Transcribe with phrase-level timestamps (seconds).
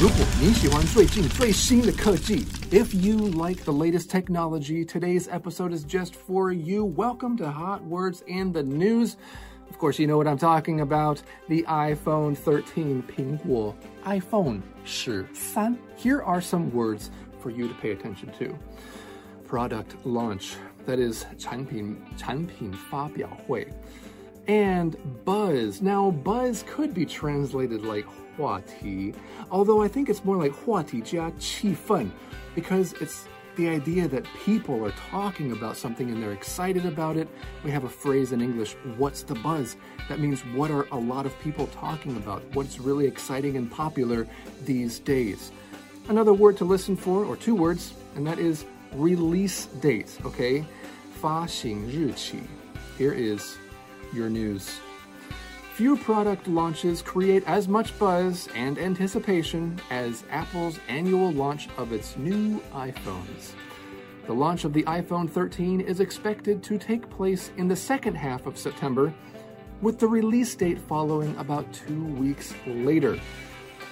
[0.00, 6.84] 如果你喜欢最近最新的科技，if you like the latest technology, today's episode is just for you.
[6.84, 9.16] Welcome to Hot Words in the News.
[9.68, 11.18] Of course, you know what I'm talking about
[11.48, 15.76] the iPhone 13 苹果 iPhone 十三.
[15.96, 17.10] Here are some words
[17.42, 18.54] for you to pay attention to.
[19.46, 20.52] Product launch,
[20.86, 23.66] that is 产品产品发表会
[24.46, 25.82] and buzz.
[25.82, 29.14] Now, buzz could be translated like 话题,
[29.50, 32.08] although I think it's more like 话题加气氛
[32.54, 33.26] because it's
[33.56, 37.28] the idea that people are talking about something and they're excited about it.
[37.64, 39.76] We have a phrase in English, what's the buzz?
[40.08, 42.42] That means what are a lot of people talking about?
[42.54, 44.28] What's really exciting and popular
[44.64, 45.50] these days?
[46.08, 50.64] Another word to listen for, or two words, and that is release date, okay?
[51.20, 52.38] 发行日期.
[52.96, 53.58] Here is
[54.13, 54.79] your news.
[55.75, 62.15] Few product launches create as much buzz and anticipation as Apple's annual launch of its
[62.15, 63.53] new iPhones.
[64.27, 68.45] The launch of the iPhone 13 is expected to take place in the second half
[68.45, 69.13] of September,
[69.81, 73.19] with the release date following about two weeks later.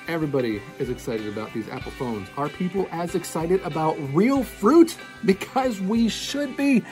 [0.08, 2.30] Everybody is excited about these Apple phones.
[2.38, 4.95] Are people as excited about real fruit?
[5.25, 6.83] Because we should be.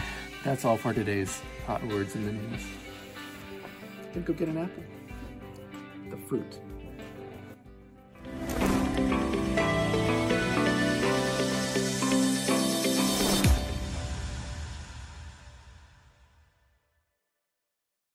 [0.44, 2.62] That's all for today's Hot Words in the News.
[4.14, 4.84] Then go get an apple.
[6.10, 6.60] The fruit.